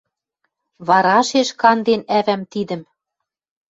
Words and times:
Варашеш 0.87 1.49
канден 1.61 2.01
ӓвӓм 2.17 2.41
тидӹм? 2.51 2.81